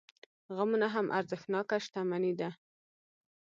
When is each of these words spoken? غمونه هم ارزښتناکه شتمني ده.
غمونه 0.55 0.87
هم 0.95 1.05
ارزښتناکه 1.19 1.77
شتمني 1.85 2.33
ده. 2.39 2.49